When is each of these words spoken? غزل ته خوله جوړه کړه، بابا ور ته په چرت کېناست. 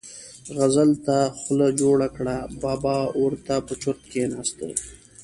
غزل 0.57 0.91
ته 1.05 1.17
خوله 1.39 1.69
جوړه 1.81 2.07
کړه، 2.15 2.37
بابا 2.61 2.97
ور 3.21 3.33
ته 3.47 3.55
په 3.67 3.73
چرت 3.81 4.01
کېناست. 4.11 4.59